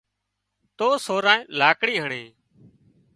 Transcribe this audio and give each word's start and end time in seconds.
تو 0.77 0.87
سورئي 1.05 1.39
لاڪڙي 1.59 1.95
هڻي 2.03 2.23